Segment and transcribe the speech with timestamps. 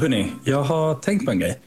[0.00, 1.58] hörni, jag har tänkt på en grej.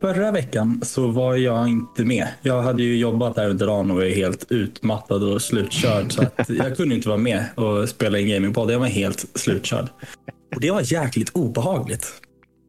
[0.00, 2.28] Förra veckan så var jag inte med.
[2.42, 6.12] Jag hade ju jobbat där under dagen och var helt utmattad och slutkörd.
[6.12, 8.70] Så att jag kunde inte vara med och spela in gamingpodd.
[8.70, 9.88] Jag var helt slutkörd.
[10.54, 12.06] Och det var jäkligt obehagligt.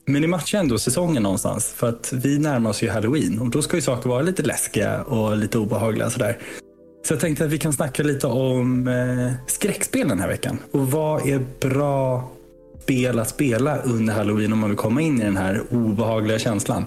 [0.08, 1.74] Men det matchar ändå säsongen någonstans.
[1.76, 5.04] För att vi närmar oss ju halloween och då ska ju saker vara lite läskiga
[5.04, 6.10] och lite obehagliga.
[6.10, 6.38] Sådär.
[7.08, 10.60] Så jag tänkte att vi kan snacka lite om eh, skräckspel den här veckan.
[10.72, 12.32] Och vad är bra
[12.90, 16.86] spel att spela under halloween om man vill komma in i den här obehagliga känslan.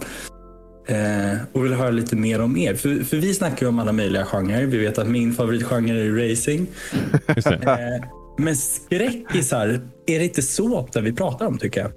[0.86, 2.74] Eh, och vill höra lite mer om er.
[2.74, 4.66] För, för vi snackar ju om alla möjliga genrer.
[4.66, 6.66] Vi vet att min favoritgenre är racing.
[7.62, 9.68] Eh, men skräckisar
[10.06, 11.90] är det inte så ofta vi pratar om tycker jag.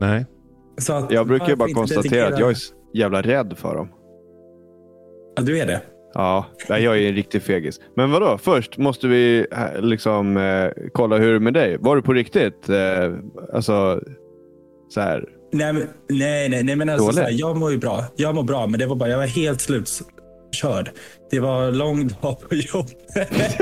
[0.00, 0.26] Nej.
[0.78, 2.56] Så att, jag brukar ju bara konstatera att jag är
[2.94, 3.88] jävla rädd för dem.
[5.36, 5.82] Ja, du är det?
[6.14, 7.80] Ja, jag är en riktig fegis.
[7.96, 8.38] Men vadå?
[8.38, 11.76] Först måste vi eh, liksom eh, kolla hur det är med dig.
[11.80, 12.68] Var du på riktigt?
[12.68, 13.12] Eh,
[13.52, 14.00] alltså,
[14.88, 15.24] så här.
[15.52, 18.04] Nej, men, nej, nej, nej, men alltså, så här, jag mår ju bra.
[18.16, 20.90] Jag mår bra, men det var bara, jag var helt slutkörd.
[21.30, 23.58] Det var lång dag på jobbet.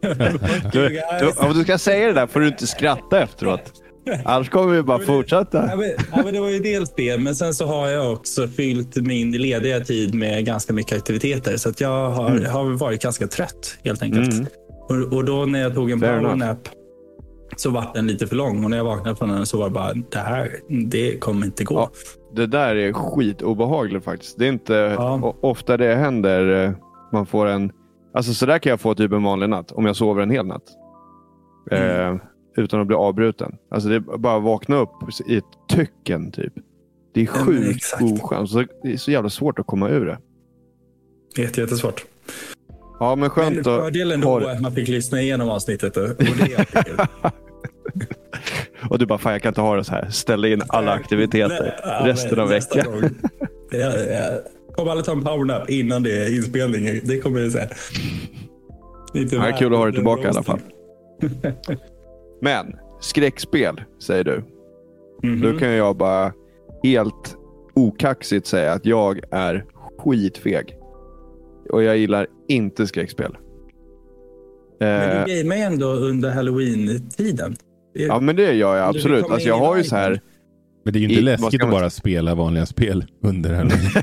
[0.72, 0.88] du,
[1.20, 3.83] du, om du ska säga det där får du inte skratta efteråt.
[4.24, 5.68] Annars kommer vi bara fortsätta.
[5.70, 8.48] Ja, men, ja, men det var ju dels det, men sen så har jag också
[8.48, 11.56] fyllt min lediga tid med ganska mycket aktiviteter.
[11.56, 12.50] Så att jag har, mm.
[12.50, 14.32] har varit ganska trött helt enkelt.
[14.32, 14.46] Mm.
[14.88, 16.68] Och, och, då när jag tog en powernap
[17.56, 19.70] så var den lite för lång och när jag vaknade från den så var det
[19.70, 21.74] bara det här, det kommer inte gå.
[21.74, 21.90] Ja,
[22.34, 24.38] det där är skitobehagligt faktiskt.
[24.38, 25.36] Det är inte ja.
[25.40, 26.64] ofta det händer.
[26.64, 26.72] Eh,
[27.12, 27.72] man får en,
[28.14, 30.46] alltså så där kan jag få typ en vanlig natt om jag sover en hel
[30.46, 30.62] natt.
[31.70, 32.14] Mm.
[32.14, 32.20] Eh,
[32.56, 33.56] utan att bli avbruten.
[33.70, 34.90] Alltså det är bara att vakna upp
[35.28, 36.52] i ett töcken typ.
[37.14, 38.52] Det är sjukt ja, ochans.
[38.82, 40.18] Det är så jävla svårt att komma ur det.
[41.42, 42.04] Jätte, jättesvårt.
[43.00, 45.96] Ja, men skönt men Fördelen då är att man fick lyssna igenom avsnittet.
[45.96, 46.66] Och, det
[48.90, 50.10] och du bara, fan jag kan inte ha det så här.
[50.10, 52.84] Ställa in alla aktiviteter ja, resten av veckan.
[54.76, 57.00] kommer aldrig ta en powernap innan det är inspelning.
[57.04, 57.68] Det kommer jag säga.
[59.12, 60.60] Det är kul att ha dig tillbaka i alla fall.
[62.40, 64.44] Men skräckspel, säger du.
[65.22, 65.40] Mm.
[65.40, 66.32] Då kan jag bara
[66.82, 67.36] helt
[67.74, 69.64] okaxigt säga att jag är
[69.98, 70.76] skitfeg.
[71.70, 73.36] Och jag gillar inte skräckspel.
[74.80, 77.56] Men du eh, gamear ändå under halloween-tiden.
[77.92, 79.24] Ja, men det gör jag absolut.
[79.24, 80.20] Alltså, jag har ju så här...
[80.84, 84.02] Men det är ju inte i, läskigt att bara spela vanliga spel under halloween.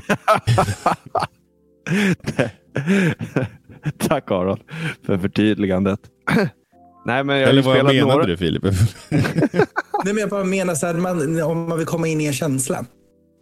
[3.98, 4.58] Tack Aron
[5.02, 6.00] för förtydligandet.
[7.04, 8.26] Nej, men jag Eller vad menade några...
[8.26, 8.62] du Filip?
[10.04, 12.32] Nej, men jag bara menar så här, man, om man vill komma in i en
[12.32, 12.84] känsla.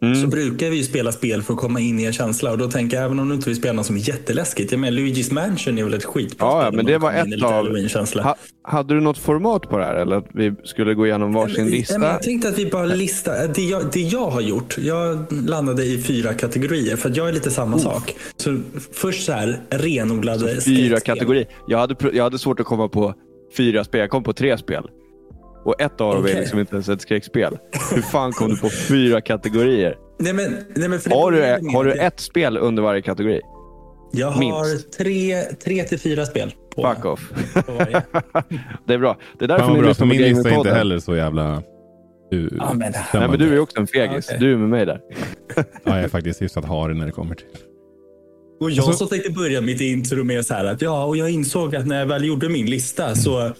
[0.03, 0.22] Mm.
[0.22, 2.50] Så brukar vi ju spela spel för att komma in i en känsla.
[2.50, 4.72] Och då tänker jag, även om du inte vill spela något som är jätteläskigt.
[4.72, 6.72] Jag menar, Luigi's Mansion är väl ett skitbra ja, spel.
[6.72, 8.22] Ja, men det var ett av...
[8.22, 9.94] Ha, hade du något format på det här?
[9.94, 11.99] Eller att vi skulle gå igenom varsin men, lista?
[11.99, 13.50] Men jag tänkte att vi bara listar.
[13.54, 14.78] Det jag, det jag har gjort.
[14.78, 16.97] Jag landade i fyra kategorier.
[16.97, 17.81] För att jag är lite samma oh.
[17.81, 18.15] sak.
[18.37, 18.59] Så
[18.93, 21.47] först så här, renodlade så Fyra kategorier.
[21.69, 23.15] Jag hade, jag hade svårt att komma på
[23.56, 24.00] fyra spel.
[24.00, 24.91] Jag kom på tre spel.
[25.65, 26.34] Och ett av dem okay.
[26.34, 27.59] är liksom inte ens ett skräckspel.
[27.94, 29.97] Hur fan kom du på fyra kategorier?
[30.19, 33.41] Nej, men, nej, men har, du, har du ett spel under varje kategori?
[34.12, 36.55] Jag har tre, tre till fyra spel.
[36.75, 37.33] På, Fuck off.
[37.55, 37.62] På
[38.87, 39.19] det är bra.
[39.38, 41.62] Det är därför ni lyssnar på Min lista är inte heller så jävla...
[42.31, 44.28] Du, ja, men, nej, men du är också en fegis.
[44.28, 44.38] Okay.
[44.38, 45.00] Du är med mig där.
[45.56, 47.47] ja, jag är faktiskt hyfsat harig när det kommer till
[48.60, 51.31] och jag alltså, så tänkte börja mitt intro med så här att ja, och jag
[51.31, 53.53] insåg att när jag väl gjorde min lista så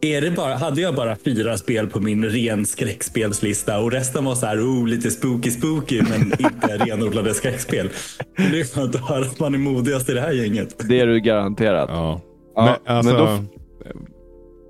[0.00, 4.34] är det bara, hade jag bara fyra spel på min ren skräckspelslista och resten var
[4.34, 7.88] så här, oh, lite spooky spooky men inte renodlade skräckspel.
[8.36, 10.88] Det är skönt att höra att man är modigast i det här gänget.
[10.88, 11.90] Det är du garanterat.
[11.92, 12.20] Ja.
[12.54, 13.44] ja men, alltså, men då...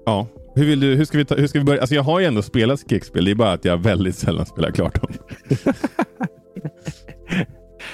[0.06, 0.28] ja.
[0.54, 1.80] Hur, vill du, hur, ska vi ta, hur ska vi börja?
[1.80, 3.24] Alltså jag har ju ändå spelat skräckspel.
[3.24, 5.12] Det är bara att jag väldigt sällan spelar klart dem.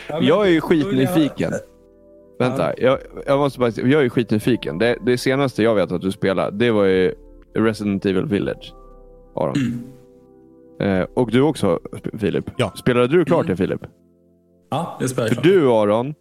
[0.08, 1.52] jag är ju skitnyfiken.
[2.38, 4.78] Vänta, jag, jag, måste bara Jag är skitnyfiken.
[4.78, 7.14] Det, det senaste jag vet att du spelar, det var ju
[7.54, 8.74] Resident Evil Village.
[9.34, 9.54] Aron.
[9.56, 11.00] Mm.
[11.00, 11.80] Eh, och du också
[12.18, 12.44] Filip.
[12.56, 12.72] Ja.
[12.76, 13.50] Spelade du klart mm.
[13.50, 13.80] det Filip?
[14.70, 16.14] Ja, det spelade jag För du Aron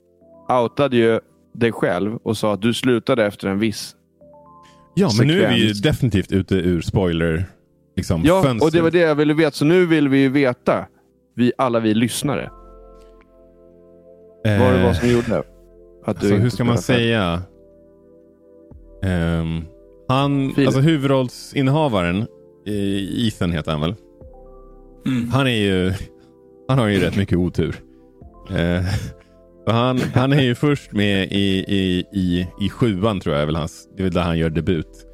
[0.50, 1.19] outade ju
[1.53, 3.95] dig själv och sa att du slutade efter en viss
[4.95, 5.35] Ja, men sekvens.
[5.35, 7.45] nu är vi ju definitivt ute ur spoiler
[7.95, 8.67] liksom, Ja, fönster.
[8.67, 9.51] och det var det jag ville veta.
[9.51, 10.85] Så nu vill vi ju veta,
[11.35, 12.50] vi, alla vi lyssnare.
[14.45, 15.43] Eh, vad det var som gjorde det.
[16.05, 17.41] Alltså, hur ska man säga?
[19.03, 19.65] Um,
[20.07, 22.27] han, alltså huvudrollsinnehavaren,
[23.27, 23.95] Ethan heter han väl?
[25.05, 25.29] Mm.
[25.29, 25.93] Han är ju,
[26.67, 27.75] han har ju rätt mycket otur.
[28.51, 28.85] Uh,
[29.67, 33.55] han, han är ju först med i, i, i, i sjuan tror jag, är väl
[33.55, 35.07] hans, det är väl där han gör debut.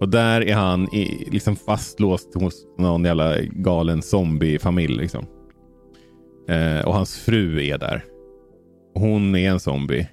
[0.00, 4.96] Och där är han i, liksom fastlåst hos någon jävla galen zombiefamilj.
[4.96, 5.26] Liksom.
[6.48, 8.04] Eh, och hans fru är där.
[8.94, 10.08] Hon är en zombie.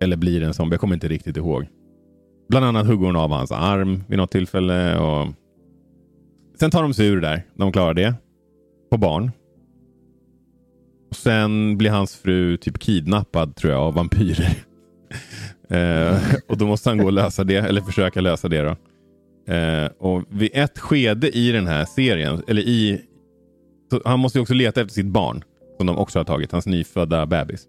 [0.00, 0.74] Eller blir en zombie.
[0.74, 1.66] Jag kommer inte riktigt ihåg.
[2.48, 4.98] Bland annat hugger hon av hans arm vid något tillfälle.
[4.98, 5.28] Och...
[6.60, 7.42] Sen tar de sig ur där.
[7.54, 8.14] De klarar det.
[8.90, 9.30] På barn.
[11.10, 14.56] Och sen blir hans fru typ kidnappad tror jag av vampyrer.
[15.70, 16.18] eh,
[16.48, 17.56] och då måste han gå och lösa det.
[17.56, 18.76] Eller försöka lösa det då.
[19.52, 23.00] Eh, och vid ett skede i den här serien, eller i...
[24.04, 25.44] han måste ju också leta efter sitt barn.
[25.76, 27.66] Som de också har tagit, hans nyfödda bebis.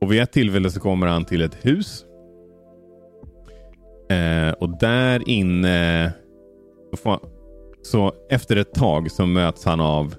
[0.00, 2.04] Och vid ett tillfälle så kommer han till ett hus.
[4.10, 6.12] Eh, och där inne...
[7.02, 7.20] Så,
[7.82, 10.14] så efter ett tag så möts han av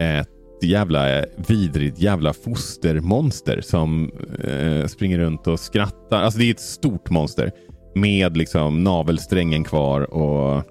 [0.00, 0.28] ett
[0.62, 4.10] jävla vidrigt jävla fostermonster som
[4.44, 6.22] eh, springer runt och skrattar.
[6.22, 7.52] Alltså det är ett stort monster
[7.94, 10.62] med liksom navelsträngen kvar och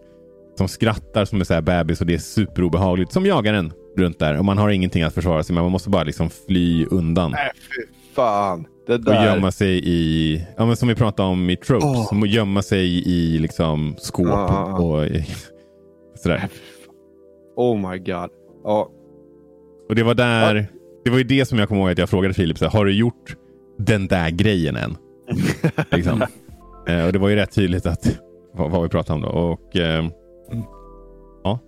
[0.58, 3.12] som skrattar som en så här bebis och det är superobehagligt.
[3.12, 5.63] Som jagar en runt där och man har ingenting att försvara sig med.
[5.63, 7.31] Man måste bara liksom fly undan.
[7.31, 8.66] Nej, fy fan.
[8.88, 9.19] Det där.
[9.19, 12.28] Och gömma sig i, ja, men som vi pratade om i Tropes, oh.
[12.28, 14.74] gömma sig i liksom skåp ah.
[14.74, 15.07] och
[16.16, 16.50] sådär.
[17.56, 18.30] Oh my god.
[18.63, 18.92] Ja.
[19.90, 20.78] Och det var där, ah.
[21.04, 22.86] det var ju det som jag kommer ihåg att jag frågade Filip, så här, har
[22.86, 23.36] du gjort
[23.78, 24.98] den där grejen än?
[25.92, 26.22] liksom.
[26.88, 28.19] eh, och det var ju rätt tydligt att
[28.54, 29.30] vad, vad vi pratade om då.
[29.30, 30.06] Och eh,
[31.44, 31.60] ja,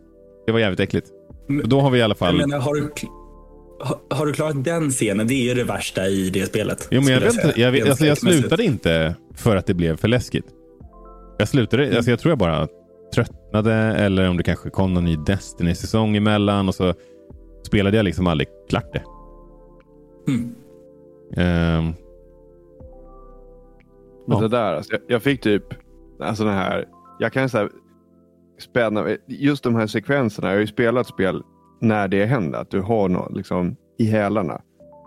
[0.45, 1.07] det var jävligt äckligt.
[1.47, 2.37] Då har vi i alla fall...
[2.37, 2.91] Menar, har, du,
[4.09, 5.27] har, du klarat den scenen?
[5.27, 6.87] Det är ju det värsta i det spelet.
[6.91, 10.07] Jo, men jag, vet, jag, jag, alltså, jag slutade inte för att det blev för
[10.07, 10.45] läskigt.
[11.37, 11.95] Jag slutade, mm.
[11.95, 12.67] alltså, jag tror jag bara
[13.15, 16.93] tröttnade eller om det kanske kom någon ny Destiny-säsong emellan och så
[17.65, 19.03] spelade jag liksom aldrig klart det.
[20.27, 20.55] Mm.
[21.37, 21.93] Um,
[24.27, 24.39] ja.
[24.39, 25.63] Det där, alltså, jag, jag, fick typ
[26.19, 26.85] alltså den här,
[27.19, 27.69] jag kan säga
[28.57, 29.17] spännande.
[29.27, 30.47] Just de här sekvenserna.
[30.47, 31.43] Jag har ju spelat spel
[31.81, 32.59] när det händer.
[32.59, 34.61] Att du har något liksom, i hälarna.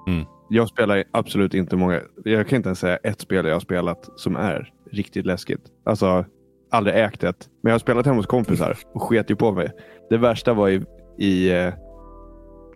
[0.06, 0.24] Mm.
[0.50, 2.00] Jag spelar absolut inte många.
[2.24, 5.60] Jag kan inte ens säga ett spel jag har spelat som är riktigt läskigt.
[5.84, 6.24] Alltså,
[6.70, 7.48] aldrig ägt ett.
[7.62, 9.70] Men jag har spelat hemma hos kompisar och sket ju på mig.
[10.10, 10.84] Det värsta var i...
[11.18, 11.50] i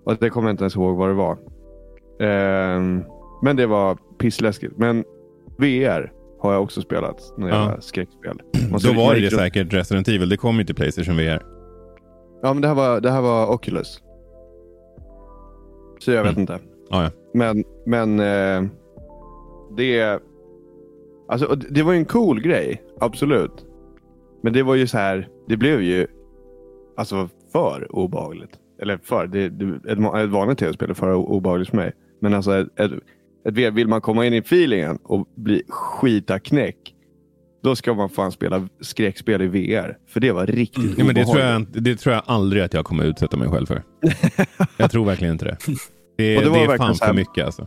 [0.05, 1.39] och eh, det kommer jag inte ens ihåg vad det var.
[2.77, 3.05] Um,
[3.43, 4.77] men det var pissläskigt.
[4.77, 5.05] Men
[5.59, 7.35] VR har jag också spelat.
[7.39, 7.81] Några ja.
[7.81, 8.43] skräckspel.
[8.83, 10.29] Då var det, säkert Resident Evil.
[10.29, 11.43] Det kom ju till Playstation VR.
[12.43, 14.03] Ja, men det här var, det här var Oculus.
[15.99, 16.41] Så jag vet mm.
[16.41, 16.59] inte.
[16.91, 17.11] Ah, ja.
[17.35, 18.71] Men, men eh,
[19.77, 20.21] det...
[21.29, 22.83] Alltså, det var ju en cool grej.
[23.01, 23.67] Absolut.
[24.43, 25.29] Men det var ju så här.
[25.49, 26.07] Det blev ju
[26.97, 28.51] alltså för obehagligt.
[28.83, 29.27] Eller för.
[29.27, 31.93] Det, det, ett, ett vanligt tv-spel är för obehagligt för mig.
[32.21, 32.93] Men alltså ett, ett
[33.45, 36.77] ett vill man komma in i feelingen och bli skita knäck.
[37.63, 39.97] Då ska man fan spela skräckspel i VR.
[40.09, 40.95] För det var riktigt mm.
[40.99, 43.67] ja, men det tror, jag, det tror jag aldrig att jag kommer utsätta mig själv
[43.67, 43.83] för.
[44.77, 45.57] jag tror verkligen inte det.
[46.17, 47.67] Det, det, det är fan för mycket alltså.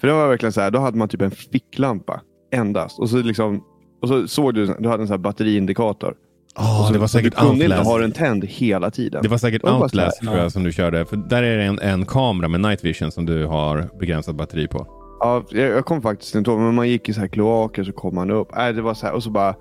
[0.00, 2.20] För det var verkligen så här, då hade man typ en ficklampa
[2.52, 2.98] endast.
[2.98, 3.64] Och så, liksom,
[4.02, 6.14] och så såg du, du hade en här batteriindikator.
[6.58, 9.22] Oh, så, det var säkert du kunde inte ha den tänd hela tiden.
[9.22, 11.06] Det var säkert det var Outlast tror jag, som du körde.
[11.06, 14.68] För där är det en, en kamera med night vision som du har begränsat batteri
[14.68, 14.95] på.
[15.20, 17.92] Ja, jag, jag kom faktiskt inte ihåg, men man gick i så här kloaker så
[17.92, 18.56] kom man upp.
[18.56, 19.54] Äh, det var så här, och så bara...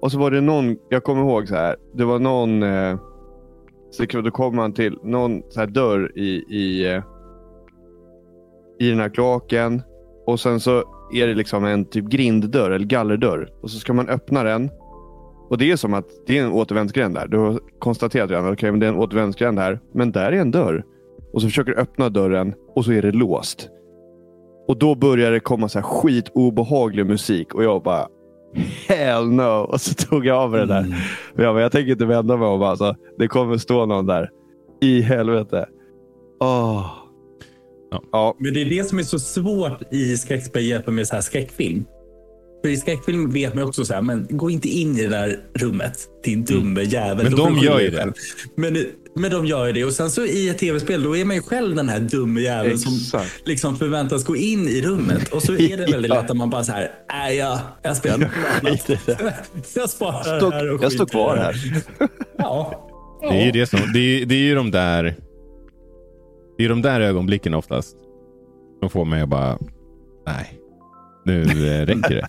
[0.00, 1.76] Och så var det någon, jag kommer ihåg så här.
[1.94, 2.62] Det var någon...
[2.62, 2.98] Eh,
[3.90, 7.02] så då kom man till någon så här dörr i, i, eh,
[8.78, 9.82] i den här kloaken.
[10.26, 13.48] Och sen så är det liksom en typ grinddörr eller gallerdörr.
[13.62, 14.70] Och så ska man öppna den.
[15.50, 17.28] Och det är som att det är en återvändsgränd där.
[17.28, 19.80] Du har konstaterat redan, okej, okay, men det är en återvändsgränd här.
[19.94, 20.84] Men där är en dörr.
[21.32, 23.70] Och så försöker du öppna dörren och så är det låst.
[24.68, 28.08] Och då började det komma så här skitobehaglig musik och jag bara
[28.86, 29.66] Hell no!
[29.72, 30.78] Och så tog jag av mig det där.
[30.78, 30.92] Mm.
[31.36, 32.62] Jag, bara, jag tänker inte vända mig om.
[32.62, 32.94] Alltså.
[33.18, 34.30] Det kommer stå någon där.
[34.80, 35.66] I helvete.
[36.40, 36.86] Oh.
[37.90, 38.02] Ja.
[38.12, 38.36] ja.
[38.38, 41.84] Men det är det som är så svårt i skräckspel jämfört med så här skräckfilm.
[42.64, 45.40] För i skräckfilm vet man också så här, men gå inte in i det där
[45.54, 46.08] rummet.
[46.24, 46.84] Din dumme mm.
[46.84, 47.24] jävel.
[47.24, 48.12] Men de gör ju det.
[48.54, 48.76] Men
[49.18, 49.84] men de gör ju det.
[49.84, 52.78] Och sen så i ett tv-spel, då är man ju själv den här dumme jäveln
[52.78, 55.28] som liksom förväntas gå in i rummet.
[55.32, 58.18] Och så är det väldigt lätt att man bara så här, nej jag, jag spelar
[58.18, 58.30] något
[58.62, 58.90] annat.
[59.76, 61.56] jag sparar Stå, här och Jag står kvar här.
[62.38, 62.84] ja.
[63.20, 65.16] Det är ju det som, det är, det är ju de där,
[66.58, 67.96] det är de där ögonblicken oftast.
[68.80, 69.58] Som får mig att bara,
[70.26, 70.60] nej,
[71.24, 72.28] nu eh, räcker det.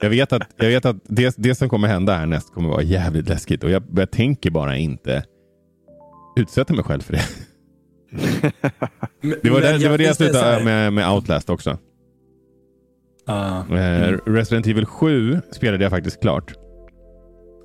[0.00, 3.28] Jag vet att, jag vet att det, det som kommer hända härnäst kommer vara jävligt
[3.28, 5.24] läskigt och jag, jag tänker bara inte
[6.38, 7.24] utsätta mig själv för det.
[9.42, 11.78] det, var det, det, var det jag slutade med, med Outlast också.
[13.28, 14.20] Uh, mm.
[14.26, 16.54] Resident Evil 7 spelade jag faktiskt klart.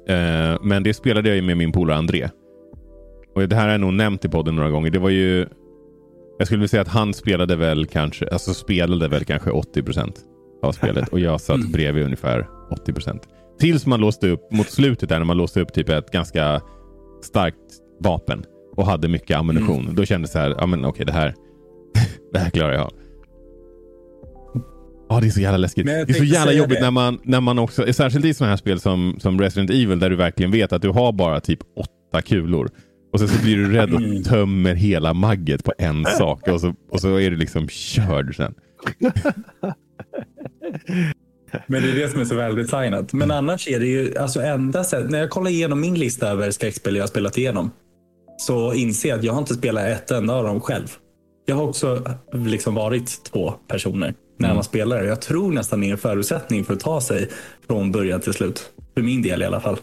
[0.07, 2.29] Eh, men det spelade jag ju med min polare André.
[3.35, 4.91] Och det här har jag nog nämnt i podden några gånger.
[4.91, 5.47] Det var ju...
[6.37, 10.19] Jag skulle vilja säga att han spelade väl kanske, alltså spelade väl kanske 80 procent
[10.63, 13.27] av spelet och jag satt bredvid ungefär 80 procent.
[13.59, 16.61] Tills man låste upp, mot slutet där när man låste upp typ ett ganska
[17.21, 17.57] starkt
[17.99, 19.83] vapen och hade mycket ammunition.
[19.83, 19.95] Mm.
[19.95, 21.35] Då kändes det så här, ja men okej okay, det här,
[22.33, 22.91] det här klarar jag.
[25.09, 25.85] Ja, det är så jävla läskigt.
[25.85, 28.79] Det är så jävla jobbigt när man, när man också, särskilt i sådana här spel
[28.79, 32.69] som, som Resident Evil där du verkligen vet att du har bara typ åtta kulor.
[33.13, 34.23] Och sen så blir du rädd och mm.
[34.23, 38.53] tömmer hela magget på en sak och så, och så är du liksom körd sen.
[41.67, 43.13] Men det är det som är så väldesignat.
[43.13, 45.09] Men annars är det ju alltså enda sätt.
[45.09, 47.71] När jag kollar igenom min lista över skräckspel jag har spelat igenom
[48.45, 50.87] så inser jag att jag har inte spelat ett enda av dem själv.
[51.45, 54.55] Jag har också liksom varit två personer när mm.
[54.55, 55.03] man spelar.
[55.03, 57.29] Jag tror nästan det är en förutsättning för att ta sig
[57.67, 58.71] från början till slut.
[58.93, 59.77] För min del i alla fall.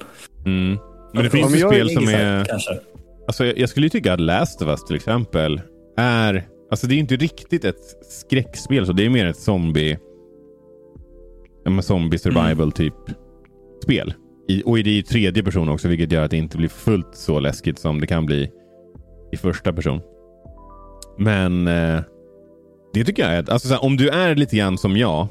[0.46, 0.78] Mm.
[1.14, 2.44] Men det finns ju spel som är...
[2.44, 2.78] Kanske.
[3.26, 5.60] Alltså, jag, jag skulle ju tycka att Last of Us till exempel
[5.96, 6.48] är...
[6.70, 8.86] Alltså det är inte riktigt ett skräckspel.
[8.86, 9.98] Så det är mer ett zombie...
[11.64, 12.72] Ja, zombie survival mm.
[12.72, 12.94] typ
[13.82, 14.14] spel.
[14.50, 17.08] I, och det är i tredje person också, vilket gör att det inte blir fullt
[17.12, 18.50] så läskigt som det kan bli
[19.32, 20.00] i första person.
[21.18, 22.00] Men eh,
[22.94, 23.50] det tycker jag är...
[23.50, 25.28] Alltså, såhär, om du är lite grann som jag,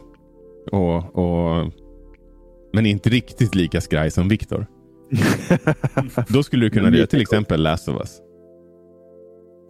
[0.72, 1.74] och, och,
[2.74, 4.66] men inte riktigt lika skraj som Viktor.
[6.30, 8.22] då skulle du kunna göra till exempel Last of Us.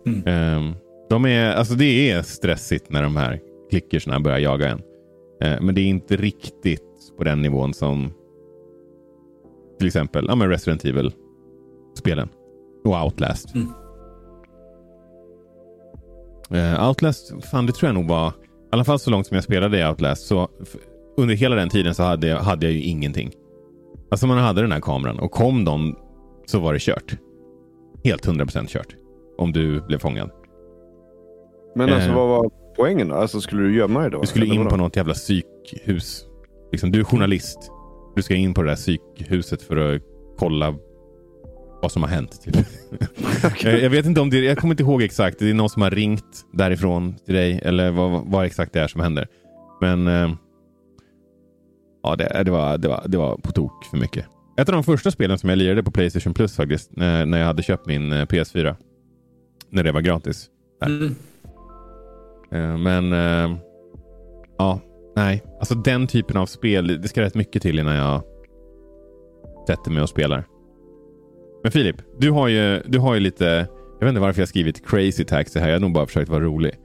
[0.08, 0.58] Mm.
[0.58, 0.75] Um,
[1.10, 3.39] de är, alltså det är stressigt när de här
[3.70, 4.82] klickersna börjar jaga en.
[5.44, 6.84] Uh, men det är inte riktigt
[7.18, 8.13] på den nivån som
[9.79, 12.29] till exempel ja, men Resident Evil-spelen.
[12.86, 13.55] Och Outlast.
[13.55, 13.67] Mm.
[16.53, 18.33] Uh, Outlast, fan det tror jag nog var, i
[18.71, 20.50] alla fall så långt som jag spelade i Outlast, så
[21.17, 23.31] under hela den tiden så hade jag, hade jag ju ingenting.
[24.12, 25.95] Alltså man hade den här kameran och kom de
[26.45, 27.17] så var det kört.
[28.03, 28.95] Helt 100% kört.
[29.38, 30.31] Om du blev fångad.
[31.75, 33.15] Men alltså uh, vad var poängen då?
[33.15, 34.21] Alltså skulle du gömma dig då?
[34.21, 36.25] Du skulle in på något jävla psykhus.
[36.71, 37.71] Liksom, du är journalist.
[38.20, 40.02] Du ska in på det där psykhuset för att
[40.38, 40.76] kolla
[41.82, 42.42] vad som har hänt.
[42.42, 42.56] Typ.
[43.46, 43.82] okay.
[43.82, 45.40] Jag vet inte om det, jag kommer inte ihåg exakt.
[45.40, 48.88] Det är någon som har ringt därifrån till dig eller vad, vad exakt det är
[48.88, 49.28] som händer.
[49.82, 50.32] Men eh,
[52.04, 54.26] ja, det, det, var, det, var, det var på tok för mycket.
[54.58, 57.46] Ett av de första spelen som jag lirade på Playstation Plus faktiskt, när, när jag
[57.46, 58.76] hade köpt min eh, PS4.
[59.70, 60.48] När det var gratis.
[60.86, 61.16] Mm.
[62.52, 63.58] Eh, men eh,
[64.58, 64.80] ja,
[65.20, 65.44] nej.
[65.60, 68.24] Alltså den typen av spel, det ska rätt mycket till innan jag
[69.68, 70.46] sätter mig och spelar.
[71.64, 73.68] Men Filip, du har ju, du har ju lite...
[74.00, 75.68] Jag vet inte varför jag skrivit crazy taxi här.
[75.68, 76.72] Jag har nog bara försökt vara rolig.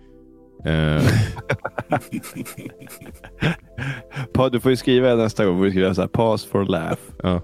[0.66, 1.02] Uh...
[4.52, 5.62] du får ju skriva nästa gång.
[5.62, 7.00] Du skriva så här, pause for laugh.
[7.22, 7.40] Ja.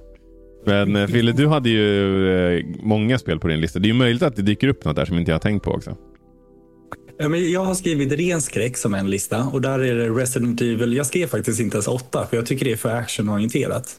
[0.67, 3.79] Men eh, Fille, du hade ju eh, många spel på din lista.
[3.79, 5.65] Det är ju möjligt att det dyker upp något där som inte jag har tänkt
[5.65, 5.97] på också.
[7.53, 10.97] Jag har skrivit ren skräck som en lista och där är det Resident Evil.
[10.97, 13.97] Jag skrev faktiskt inte ens åtta för jag tycker det är för actionorienterat.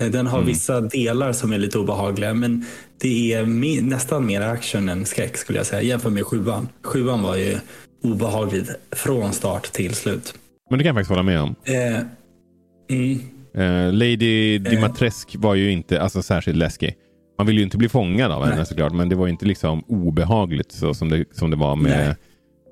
[0.00, 0.46] Eh, den har mm.
[0.46, 2.64] vissa delar som är lite obehagliga men
[3.00, 6.68] det är me nästan mer action än skräck skulle jag säga jämfört med sjuan.
[6.82, 7.58] Sjuan var ju
[8.02, 10.34] obehagligt från start till slut.
[10.70, 11.54] Men det kan jag faktiskt hålla med om.
[11.64, 13.18] Eh, mm.
[13.54, 16.94] eh, Lady Dimatresk var ju inte alltså, särskilt läskig.
[17.38, 19.84] Man vill ju inte bli fångad av henne såklart men det var ju inte liksom
[19.86, 22.16] obehagligt så som det, som det var med,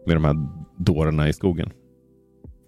[0.07, 0.37] med de här
[0.79, 1.71] dårarna i skogen.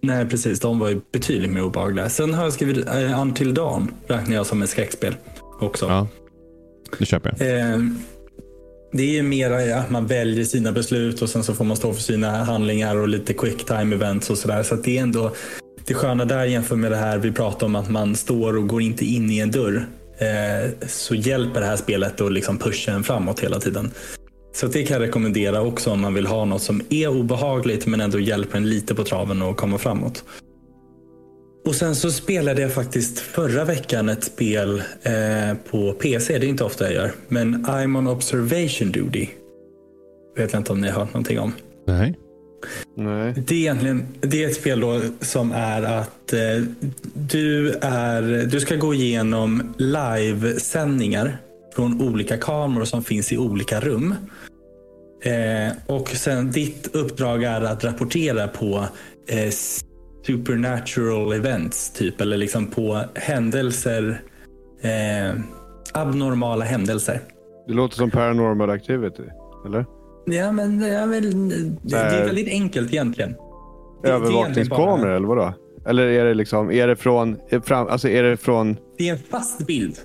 [0.01, 0.59] Nej, precis.
[0.59, 2.09] De var ju betydligt mer obehagliga.
[2.09, 5.15] Sen har jag skrivit uh, Until Dawn, räknar jag som ett skräckspel
[5.59, 5.85] också.
[5.85, 6.07] Ja,
[6.99, 7.59] det köper jag.
[7.59, 7.79] Eh,
[8.91, 12.01] det är mer att man väljer sina beslut och sen så får man stå för
[12.01, 14.63] sina handlingar och lite quick time events och sådär.
[14.63, 15.31] Så att det är ändå
[15.87, 18.81] det sköna där jämfört med det här vi pratar om att man står och går
[18.81, 19.87] inte in i en dörr.
[20.17, 23.91] Eh, så hjälper det här spelet att liksom pusha en framåt hela tiden.
[24.57, 28.01] Så det kan jag rekommendera också om man vill ha något som är obehagligt men
[28.01, 30.23] ändå hjälper en lite på traven och komma framåt.
[31.65, 36.37] Och sen så spelade jag faktiskt förra veckan ett spel eh, på PC.
[36.37, 37.11] Det är inte ofta jag gör.
[37.27, 39.27] Men I'm on observation duty.
[40.37, 41.53] Vet jag inte om ni har hört någonting om.
[41.87, 42.15] Nej.
[42.95, 43.33] Nej.
[43.47, 46.63] Det är egentligen det är ett spel då som är att eh,
[47.13, 51.37] du, är, du ska gå igenom livesändningar
[51.75, 54.15] från olika kameror som finns i olika rum.
[55.23, 58.85] Eh, och sen ditt uppdrag är att rapportera på
[59.27, 59.49] eh,
[60.25, 62.21] supernatural events typ.
[62.21, 64.21] Eller liksom på händelser.
[64.81, 65.39] Eh,
[65.93, 67.21] abnormala händelser.
[67.67, 69.23] Det låter som paranormal activity.
[69.65, 69.85] Eller?
[70.25, 71.49] Ja, men är, väl,
[71.81, 73.35] det är väldigt enkelt egentligen.
[74.03, 75.53] Övervakningskameror eller vadå?
[75.87, 78.77] Eller är det liksom, är det från, fram, alltså är det från?
[78.97, 79.95] Det är en fast bild.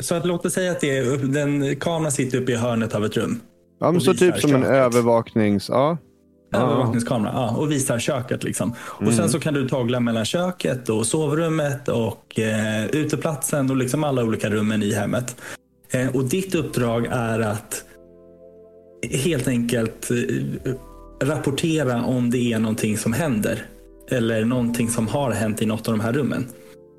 [0.00, 3.04] Så att låt oss säga att det är, den, kameran sitter uppe i hörnet av
[3.04, 3.40] ett rum.
[3.78, 4.66] Ja, men så typ som köket.
[4.66, 5.68] en övervaknings...
[5.68, 5.98] Ja.
[6.54, 8.44] Övervakningskamera ja, och visar köket.
[8.44, 8.74] Liksom.
[8.98, 9.08] Mm.
[9.08, 14.04] Och Sen så kan du tagla mellan köket och sovrummet och eh, uteplatsen och liksom
[14.04, 15.36] alla olika rummen i hemmet.
[15.90, 17.84] Eh, och Ditt uppdrag är att
[19.10, 20.72] helt enkelt eh,
[21.22, 23.64] rapportera om det är någonting som händer.
[24.10, 26.46] Eller någonting som har hänt i något av de här rummen.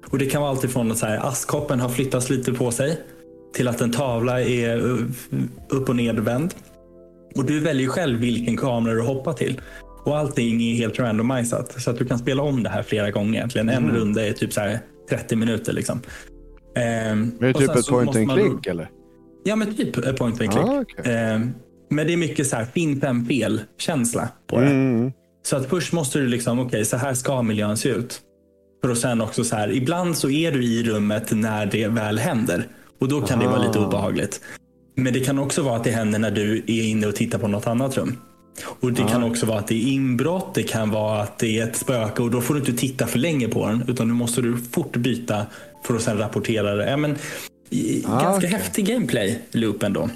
[0.10, 3.02] Och Det kan vara alltifrån att så här, askkoppen har flyttats lite på sig
[3.54, 4.78] till att en tavla är
[5.70, 6.54] upp och nedvänd.
[7.36, 9.62] Och du väljer själv vilken kamera du hoppar till.
[10.04, 11.82] Och allting är helt randomiserat.
[11.82, 13.38] Så att du kan spela om det här flera gånger.
[13.38, 13.70] Egentligen.
[13.70, 13.96] En mm.
[13.96, 14.78] runda är typ så
[15.10, 15.74] 30 minuter.
[15.74, 16.02] Liksom.
[16.76, 18.90] Ehm, är det typ ett point and click eller?
[19.44, 20.66] Ja, men typ ett point and click.
[20.66, 21.14] Ah, okay.
[21.14, 21.54] ehm,
[21.90, 24.66] men det är mycket så här finn fem fel känsla på det.
[24.66, 25.12] Mm.
[25.44, 28.22] Så att först måste du liksom, okej, okay, så här ska miljön se ut.
[28.84, 32.20] För att sen också så här, ibland så är du i rummet när det väl
[32.20, 32.68] händer.
[33.00, 33.44] Och då kan ah.
[33.44, 33.86] det vara lite ah.
[33.88, 34.42] obehagligt.
[35.00, 37.48] Men det kan också vara att det händer när du är inne och tittar på
[37.48, 38.18] något annat rum.
[38.66, 39.08] Och Det ah.
[39.08, 42.22] kan också vara att det är inbrott, det kan vara att det är ett spöke
[42.22, 43.84] och då får du inte titta för länge på den.
[43.88, 45.46] Utan nu måste du fort byta
[45.84, 46.90] för att sen rapportera det.
[46.90, 48.50] Ja, men, ah, ganska okay.
[48.50, 50.10] häftig gameplay-loop ändå.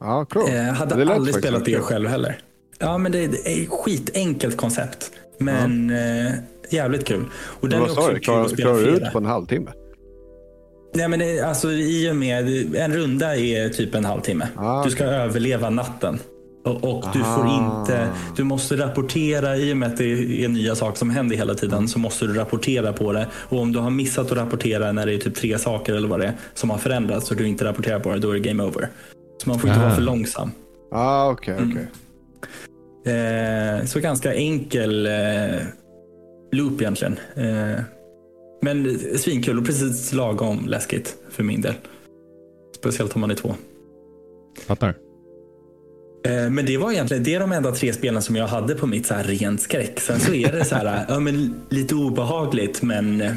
[0.00, 0.50] Ah, cool.
[0.50, 2.38] eh, hade det aldrig spelat det själv heller.
[2.78, 5.10] Ja, men det, är ett skitenkelt koncept.
[5.38, 5.94] Men ah.
[5.94, 6.32] eh,
[6.70, 7.24] jävligt kul.
[7.34, 9.70] Och den är också kul Klar, Klarar du ut på en halvtimme?
[10.94, 14.48] Nej, men det, alltså, I och med en runda är typ en halvtimme.
[14.56, 16.18] Ah, du ska överleva natten.
[16.64, 20.74] Och, och du får inte, du måste rapportera i och med att det är nya
[20.74, 23.26] saker som händer hela tiden så måste du rapportera på det.
[23.32, 26.20] Och om du har missat att rapportera när det är typ tre saker eller vad
[26.20, 28.62] det är som har förändrats och du inte rapporterar på det, då är det game
[28.62, 28.88] over.
[29.42, 30.50] Så man får inte vara för långsam.
[30.92, 31.84] Ah, okay, okay.
[33.06, 33.78] Mm.
[33.78, 35.60] Eh, så ganska enkel eh,
[36.52, 37.18] loop egentligen.
[37.34, 37.80] Eh,
[38.60, 41.74] men svinkul och precis lagom läskigt för min del.
[42.76, 43.54] Speciellt om man är två.
[44.66, 44.94] Fattar.
[46.26, 48.86] Eh, men det var egentligen det är de enda tre spelen som jag hade på
[48.86, 50.00] mitt så här rent skräck.
[50.00, 53.34] Sen så är det så här, ja, men lite obehagligt men eh,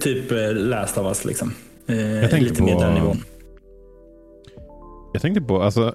[0.00, 1.52] typ eh, läst av oss liksom.
[1.86, 2.64] Jag tänkte lite på...
[2.64, 3.24] mer den nivån.
[5.12, 5.94] Jag tänkte på, alltså,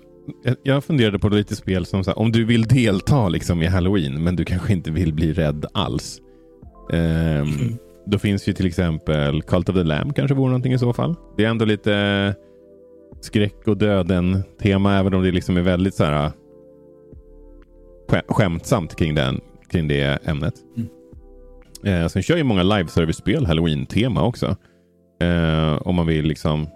[0.63, 4.23] jag funderade på lite spel som så här, om du vill delta liksom i halloween
[4.23, 6.21] men du kanske inte vill bli rädd alls.
[6.91, 7.77] Um, mm.
[8.09, 11.15] Då finns ju till exempel Cult of the Lamb kanske vore någonting i så fall.
[11.37, 12.35] Det är ändå lite
[13.21, 16.31] skräck och döden tema även om det liksom är väldigt så här
[18.27, 20.53] skämtsamt kring, den, kring det ämnet.
[20.77, 20.89] Mm.
[21.83, 24.55] Eh, sen kör ju många live service-spel halloween-tema också.
[25.21, 26.67] Eh, om man vill liksom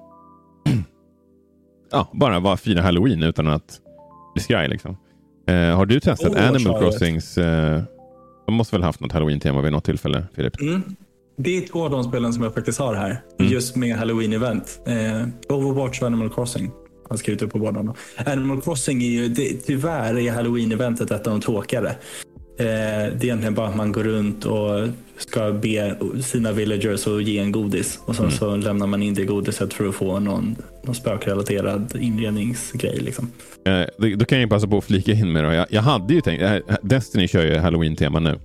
[1.92, 3.80] ja, bara vara fira halloween utan att
[4.34, 4.68] bli skraj.
[4.68, 4.98] Liksom.
[5.48, 7.38] Eh, har du testat oh, Animal Crossings?
[7.38, 7.82] Eh,
[8.46, 10.62] de måste väl haft något halloween-tema vid något tillfälle, Filip?
[10.62, 10.82] Mm.
[11.38, 13.22] Det är två av de spelen som jag faktiskt har här.
[13.40, 13.52] Mm.
[13.52, 14.80] Just med Halloween-event.
[14.86, 16.72] Eh, Overwatch och Animal Crossing.
[17.10, 17.94] Har skrivit upp på båda.
[18.26, 21.90] Animal Crossing är ju, det, tyvärr är Halloween-eventet ett av de tråkigare.
[22.60, 27.24] Eh, det är egentligen bara att man går runt och ska be sina villagers att
[27.24, 28.00] ge en godis.
[28.06, 28.38] Och sen mm.
[28.38, 33.00] så lämnar man in det godiset för att få någon, någon spökrelaterad inredningsgrej.
[33.00, 33.32] Liksom.
[33.66, 35.56] Eh, då, då, kan jag passa på att flika in med det.
[35.56, 38.40] Jag, jag hade ju tänkt, eh, Destiny kör ju Halloween-tema nu.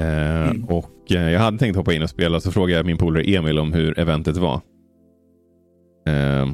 [0.00, 0.64] Eh, mm.
[0.64, 3.58] Och eh, Jag hade tänkt hoppa in och spela, så frågade jag min polare Emil
[3.58, 4.60] om hur eventet var.
[6.06, 6.48] Eh,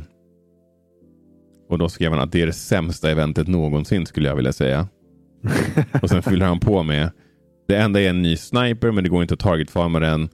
[1.69, 4.89] och Då skrev han att det är det sämsta eventet någonsin skulle jag vilja säga.
[6.03, 7.11] och Sen fyller han på med
[7.69, 10.29] det enda är en ny sniper, men det går inte att targetfarma den.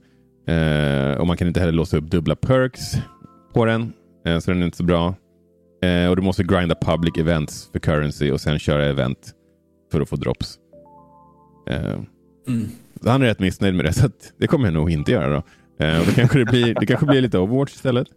[0.47, 2.81] Eh, och Man kan inte heller låsa upp dubbla perks
[3.53, 3.93] på den,
[4.25, 5.15] eh, så den är inte så bra.
[5.83, 9.33] Eh, och Du måste grinda public events för currency och sen köra event
[9.91, 10.57] för att få drops.
[12.47, 12.67] Mm.
[13.05, 15.29] Han är rätt missnöjd med det, så det kommer jag nog inte göra.
[15.29, 15.43] Då.
[15.85, 18.07] Eh, och då kanske det, blir, det kanske blir lite Overwatch istället.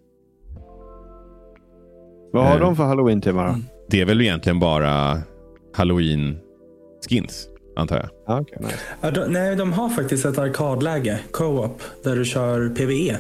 [2.33, 3.55] Vad har eh, de för halloween-tema då?
[3.91, 5.23] Det är väl egentligen bara
[5.75, 8.37] halloween-skins, antar jag.
[8.37, 8.79] Ah, okay, nice.
[9.01, 13.17] ja, de, nej, de har faktiskt ett arkadläge, co-op, där du kör PVE.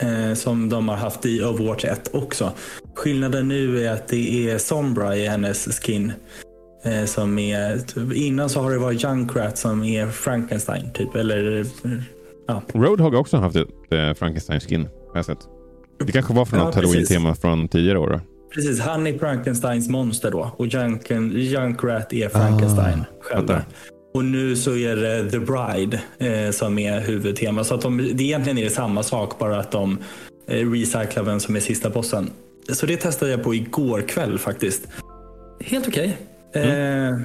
[0.00, 2.52] Eh, som de har haft i Overwatch 1 också.
[2.94, 6.12] Skillnaden nu är att det är Sombra i hennes skin.
[6.84, 7.82] Eh, som är,
[8.14, 10.92] innan så har det varit Junkrat som är Frankenstein.
[10.94, 11.66] Typ, eller,
[12.46, 12.62] ja.
[12.74, 14.88] Roadhog har också haft ett eh, Frankenstein-skin.
[15.98, 18.10] Det kanske var från ja, något halloween-tema från tidigare år.
[18.10, 18.20] Då.
[18.54, 23.62] Precis, han är Frankensteins monster då och Junken, Junkrat är Frankenstein ah, själva.
[24.14, 27.64] Och nu så är det The Bride eh, som är huvudtema.
[27.64, 29.98] Så att de, det egentligen är det samma sak, bara att de
[30.46, 32.30] eh, recyclar vem som är sista bossen.
[32.72, 34.88] Så det testade jag på igår kväll faktiskt.
[35.60, 36.04] Helt okej.
[36.04, 36.33] Okay.
[36.54, 37.14] Mm.
[37.14, 37.18] Eh,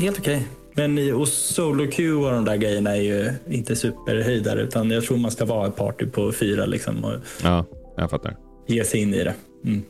[0.00, 0.48] helt okej.
[0.74, 5.16] Men och solo queue och de där grejerna är ju inte superhöjdare utan jag tror
[5.16, 7.04] man ska vara ett party på fyra liksom.
[7.04, 7.64] Och ja,
[7.96, 8.36] jag fattar.
[8.66, 9.34] Ge sig in i det.
[9.64, 9.82] Mm.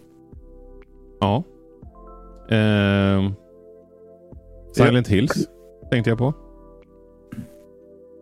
[1.21, 1.45] Ja.
[2.51, 3.33] Eh,
[4.73, 5.49] Silent Hills
[5.91, 6.35] tänkte jag på.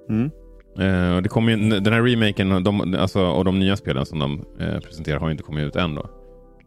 [0.09, 0.31] Mm.
[0.79, 4.45] Eh, det kommer ju, den här remaken de, alltså, och de nya spelen som de
[4.61, 5.95] eh, presenterar har inte kommit ut än.
[5.95, 6.11] Då.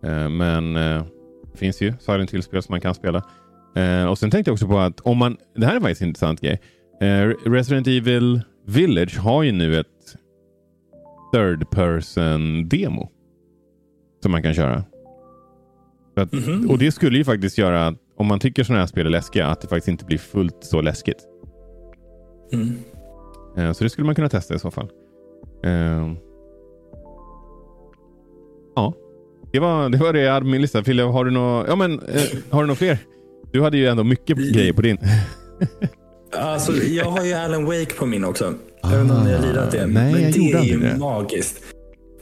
[0.04, 1.04] Eh, men eh,
[1.56, 3.24] finns ju Silent Hill-spel som man kan spela.
[3.76, 6.08] Eh, och Sen tänkte jag också på att om man, det här är faktiskt en
[6.08, 6.62] intressant grej.
[7.02, 9.88] Eh, Resident Evil Village har ju nu ett
[11.34, 13.10] third person demo
[14.24, 14.84] som man kan köra.
[16.16, 16.70] Att, mm -hmm.
[16.70, 19.48] Och det skulle ju faktiskt göra att om man tycker sådana här spel är läskiga,
[19.48, 21.28] att det faktiskt inte blir fullt så läskigt.
[22.54, 22.76] Mm.
[23.58, 24.90] Eh, så det skulle man kunna testa i så fall.
[25.64, 26.14] Eh,
[28.76, 28.94] ja,
[29.54, 30.84] det var det, var det jag hade på min lista.
[30.84, 32.98] Fille, har du några ja, eh, har fler?
[33.52, 34.98] Du hade ju ändå mycket grejer på din.
[36.38, 38.54] alltså, jag har ju Alan Wake på min också.
[38.82, 39.88] Jag vet inte om ni har lirat det.
[39.88, 40.98] Nej, men det är ju det.
[40.98, 41.64] magiskt.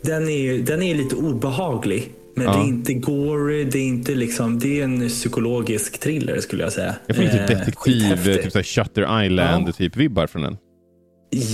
[0.02, 2.12] Den är, den är lite obehaglig.
[2.36, 2.54] Men ja.
[2.54, 6.74] det är inte gory, det är inte liksom, det är en psykologisk thriller skulle jag
[6.74, 6.96] säga.
[7.08, 9.72] Jag får lite typ eh, detektiv, typ så Shutter Island ja.
[9.72, 10.58] typ vibbar från den.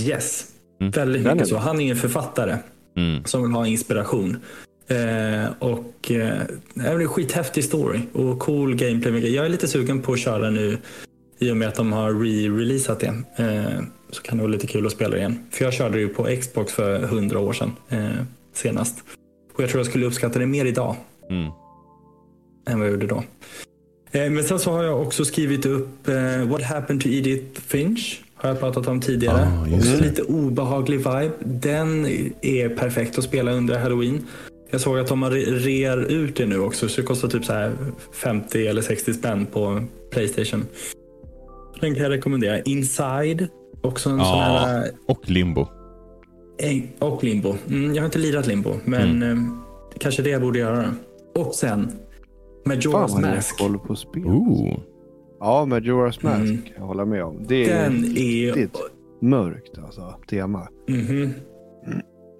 [0.06, 0.46] Yes,
[0.80, 0.90] mm.
[0.90, 1.56] väldigt mycket så.
[1.56, 2.56] Han är en författare
[2.96, 3.24] mm.
[3.24, 4.36] som vill ha inspiration.
[4.88, 6.40] Eh, och eh,
[6.74, 9.34] det är en skithäftig story och cool gameplay.
[9.34, 10.78] Jag är lite sugen på att köra nu
[11.38, 13.42] i och med att de har re-releasat det.
[13.44, 15.46] Eh, så kan det vara lite kul att spela igen.
[15.50, 18.24] För jag körde ju på Xbox för hundra år sedan eh,
[18.54, 19.02] senast.
[19.54, 20.96] Och jag tror jag skulle uppskatta det mer idag.
[21.30, 21.50] Mm.
[22.68, 23.22] Än vad jag gjorde då.
[24.10, 28.22] Eh, men sen så har jag också skrivit upp eh, What happened to Edith Finch.
[28.34, 29.48] Har jag pratat om tidigare.
[29.48, 29.66] Ah,
[30.00, 31.32] lite obehaglig vibe.
[31.44, 32.06] Den
[32.40, 34.26] är perfekt att spela under halloween.
[34.70, 36.88] Jag såg att de rear ut det nu också.
[36.88, 37.76] Så det kostar typ så här
[38.12, 40.66] 50 eller 60 spänn på Playstation.
[41.80, 42.60] Den kan jag rekommendera.
[42.60, 43.48] Inside.
[43.82, 44.90] Också en ja, sån här...
[45.06, 45.66] Och Limbo.
[46.98, 47.54] Och Limbo.
[47.68, 49.38] Mm, jag har inte lirat Limbo, men mm.
[49.38, 49.52] eh,
[49.98, 50.94] kanske det jag borde göra.
[51.34, 51.92] Och sen
[52.64, 53.58] Majora's Fan, Mask.
[53.58, 54.26] Fan på spel.
[54.26, 54.78] Ooh.
[55.40, 56.62] Ja, Majora's Mask mm.
[56.76, 57.46] jag hålla med om.
[57.48, 59.26] Det är Den riktigt är...
[59.26, 60.68] mörkt alltså, tema.
[60.88, 61.30] Mm -hmm.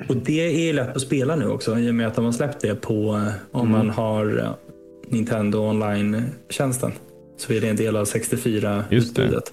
[0.08, 2.61] Och det är lätt att spela nu också i och med att de har släppt
[2.61, 3.70] det på eh, om mm.
[3.70, 4.50] man har eh,
[5.08, 6.92] Nintendo online-tjänsten.
[7.37, 9.52] Så är det en del av 64-utbudet.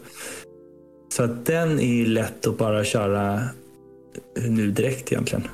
[1.10, 3.42] Så att den är lätt att bara köra
[4.48, 5.48] nu direkt egentligen.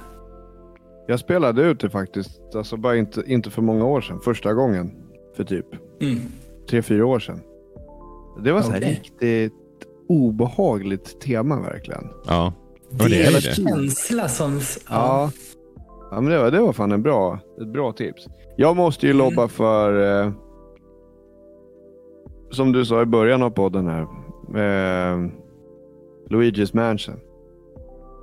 [1.07, 4.19] Jag spelade ut det faktiskt, alltså bara inte, inte för många år sedan.
[4.23, 4.91] Första gången
[5.35, 5.65] för typ
[6.01, 6.19] mm.
[6.69, 7.39] tre, fyra år sedan.
[8.43, 9.53] Det var så här riktigt
[10.07, 12.07] obehagligt tema verkligen.
[12.27, 12.53] Ja.
[12.91, 14.59] Det, det är en känsla som...
[14.59, 14.61] Ja.
[14.89, 15.31] ja.
[16.11, 16.21] ja.
[16.21, 18.27] men det var, det var fan en bra, ett bra tips.
[18.57, 19.25] Jag måste ju mm.
[19.25, 20.31] lobba för, eh,
[22.51, 24.01] som du sa i början av podden här,
[24.55, 25.29] eh,
[26.29, 27.19] Luigi's Mansion.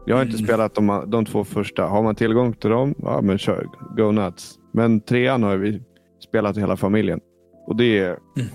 [0.06, 0.46] Jag har inte mm.
[0.46, 1.86] spelat de, de två första.
[1.86, 3.66] Har man tillgång till dem, ja men kör.
[3.96, 4.58] Go nuts.
[4.72, 5.82] Men trean har vi
[6.28, 7.20] spelat hela familjen.
[7.66, 8.48] Och det är mm.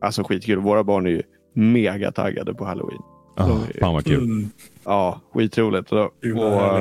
[0.00, 0.58] alltså skitkul.
[0.58, 1.22] Våra barn är ju
[1.54, 3.02] mega taggade på halloween.
[3.44, 4.24] Oh, fan vad kul.
[4.24, 4.50] Mm,
[4.84, 5.92] ja, skitroligt.
[5.92, 6.80] Och, och,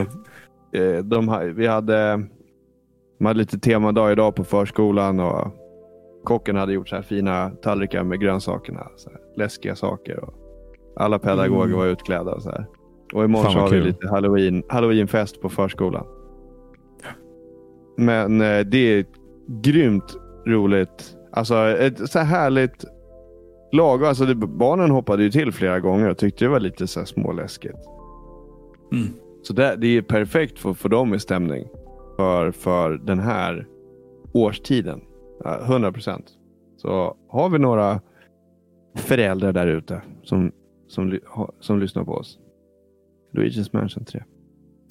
[0.79, 2.23] eh, de, vi hade,
[3.17, 5.19] de hade lite temadag idag på förskolan.
[5.19, 5.47] och
[6.23, 8.87] Kocken hade gjort så här fina tallrikar med grönsakerna.
[8.95, 10.23] Så här, läskiga saker.
[10.23, 10.33] Och
[10.95, 11.77] alla pedagoger mm.
[11.77, 12.31] var utklädda.
[12.31, 12.65] Och så här.
[13.13, 13.81] Och imorgon så har kul.
[13.81, 16.05] vi lite halloween, halloweenfest på förskolan.
[17.97, 19.05] Men eh, det är
[19.47, 20.17] grymt
[20.47, 21.15] roligt.
[21.31, 22.85] Alltså ett så här härligt
[23.71, 24.05] lag.
[24.05, 27.79] Alltså, det, barnen hoppade ju till flera gånger och tyckte det var lite så småläskigt.
[28.91, 29.07] Mm.
[29.43, 31.67] Så det, det är perfekt för, för dem i stämning.
[32.17, 33.67] För, för den här
[34.33, 35.01] årstiden.
[35.45, 36.25] 100 procent.
[36.77, 38.01] Så har vi några
[38.95, 40.51] föräldrar där ute som,
[40.87, 41.19] som,
[41.59, 42.39] som lyssnar på oss.
[43.33, 44.23] Luigi's Mansion 3.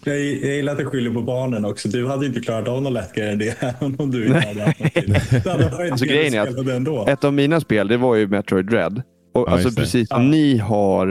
[0.05, 1.89] Jag, jag gillar att du skyller på barnen också.
[1.89, 5.45] Du hade inte klarat av något lättare än det, även om du inte hade haft
[5.45, 7.07] något alltså, grejen är att ändå.
[7.09, 9.03] Ett av mina spel det var ju Metroid Dread.
[9.35, 10.29] Och, ja, alltså, precis som ja.
[10.29, 11.09] ni har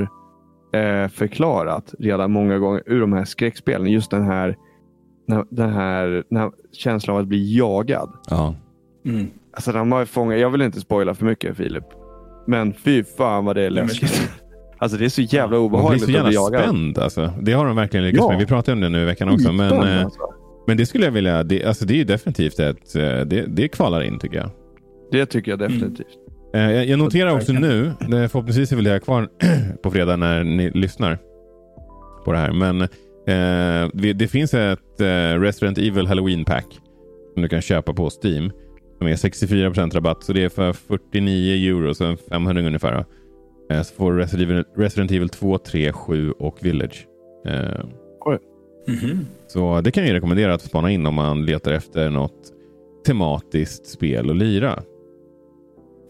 [0.73, 3.87] eh, förklarat redan många gånger ur de här skräckspelen.
[3.87, 4.55] Just den här,
[5.49, 8.09] den här, den här känslan av att bli jagad.
[8.29, 8.55] Ja.
[9.05, 9.27] Mm.
[9.53, 10.39] Alltså, den var fångad.
[10.39, 11.83] Jag vill inte spoila för mycket Filip.
[12.47, 14.31] Men fy fan vad det är läskigt.
[14.79, 16.63] Alltså det är så jävla obehagligt att bli jagad.
[16.63, 17.33] spänd alltså.
[17.41, 18.29] Det har de verkligen lyckats ja.
[18.29, 18.39] med.
[18.39, 19.51] Vi pratade om det nu i veckan också.
[19.51, 20.19] Men, eh, alltså.
[20.67, 21.43] men det skulle jag vilja.
[21.43, 22.95] Det, alltså det är definitivt ett.
[22.95, 24.49] Eh, det, det kvalar in tycker jag.
[25.11, 26.07] Det tycker jag definitivt.
[26.53, 26.89] Mm.
[26.89, 27.93] Jag, noterar också nu.
[27.99, 29.29] Förhoppningsvis är väl det kvar
[29.83, 31.17] på fredag när ni lyssnar
[32.25, 32.51] på det här.
[32.51, 36.65] Men eh, det finns ett eh, Resident Evil Halloween Pack
[37.33, 38.51] som du kan köpa på Steam.
[38.97, 40.23] Som är 64% rabatt.
[40.23, 43.05] Så det är för 49 euro, så 500 ungefär.
[43.69, 44.13] Eh, så får
[44.77, 47.07] Resident Evil 2, 3, 7 och Village.
[47.45, 47.85] Eh,
[48.87, 49.25] Mm -hmm.
[49.47, 52.53] Så det kan jag rekommendera att spana in om man letar efter något
[53.05, 54.83] tematiskt spel att lira.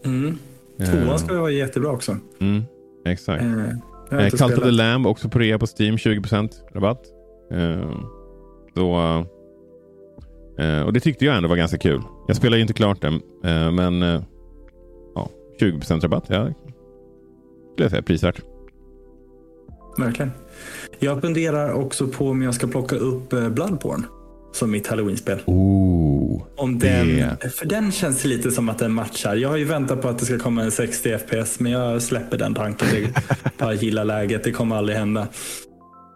[0.04, 0.38] Mm.
[0.78, 2.16] Tvåan ska vara jättebra också.
[2.40, 2.62] Mm,
[3.06, 3.42] exakt.
[3.42, 5.96] Eh, eh, Cult of the Lamb också på rea på Steam.
[5.96, 7.02] 20% rabatt.
[7.50, 7.90] Eh,
[8.74, 8.98] så,
[10.58, 12.02] eh, och det tyckte jag ändå var ganska kul.
[12.28, 13.14] Jag spelar ju inte klart den.
[13.44, 14.22] Eh, men eh,
[15.14, 15.28] ja,
[15.60, 16.24] 20% rabatt.
[16.28, 16.48] Ja,
[17.78, 18.42] skulle jag säga prisvärt.
[19.98, 20.30] Verkligen.
[20.98, 24.04] Jag funderar också på om jag ska plocka upp eh, Bloodborne
[24.52, 25.40] som mitt halloween-spel.
[25.46, 27.50] Oh, om den, det.
[27.50, 29.36] För den känns lite som att den matchar.
[29.36, 32.38] Jag har ju väntat på att det ska komma en 60 FPS men jag släpper
[32.38, 32.88] den tanken.
[33.58, 34.44] Jag gillar läget.
[34.44, 35.28] Det kommer aldrig hända.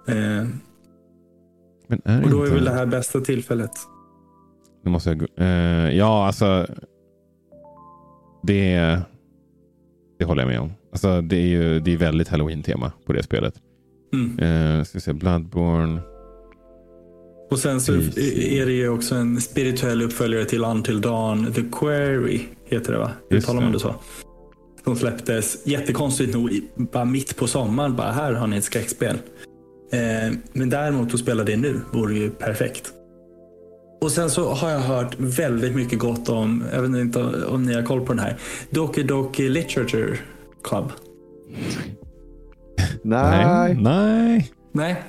[0.09, 0.47] Eh,
[2.25, 3.71] och då är väl det här bästa tillfället.
[4.85, 5.29] Nu måste jag...
[5.37, 6.67] Eh, ja, alltså.
[8.43, 8.99] Det,
[10.19, 10.73] det håller jag med om.
[10.93, 13.55] Alltså, det är ju det är väldigt halloween-tema på det spelet.
[14.13, 14.39] Mm.
[14.39, 16.01] Eh, ska se, Bloodborne.
[17.51, 21.53] Och sen så är det ju också en spirituell uppföljare till Until Dawn.
[21.53, 23.11] The Query heter det va?
[23.31, 23.95] Uttalar man det så?
[24.85, 27.97] Som släpptes jättekonstigt nog bara mitt på sommaren.
[27.97, 29.17] Bara här har ni ett skräckspel.
[29.93, 32.93] Eh, men däremot att spela det nu vore ju perfekt.
[34.01, 37.75] Och sen så har jag hört väldigt mycket gott om, jag vet inte om ni
[37.75, 38.37] har koll på den här,
[38.71, 40.19] Doki Doki Literature
[40.65, 40.93] Club.
[43.03, 43.75] Nej.
[43.75, 44.53] Nej.
[44.73, 45.03] Nej.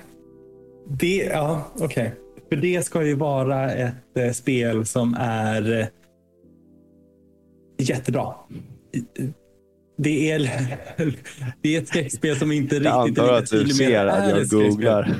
[0.87, 1.85] Det, ja, okej.
[1.85, 2.09] Okay.
[2.49, 5.87] För det ska ju vara ett eh, spel som är eh,
[7.77, 8.33] jättebra.
[9.97, 10.39] Det är,
[11.61, 15.15] det är ett skräckspel som inte riktigt jag antar att du ser att jag googlar.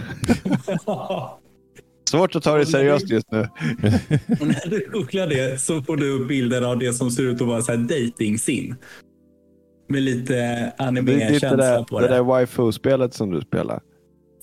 [2.10, 3.38] Svårt att ta det seriöst just nu.
[4.28, 7.48] När du googlar det så får du upp bilder av det som ser ut att
[7.48, 8.76] vara så här dating sim
[9.88, 12.08] med lite anime-känsla på det.
[12.08, 13.82] Det där waifu-spelet som du spelar.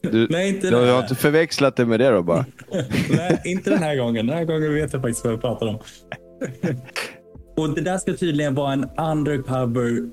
[0.02, 2.44] Du, Nej, inte du har inte förväxlat det med det då bara?
[3.10, 4.26] Nej, inte den här gången.
[4.26, 5.78] Den här gången vet jag faktiskt vad jag pratar om.
[7.56, 10.10] Och det där ska tydligen vara en undercover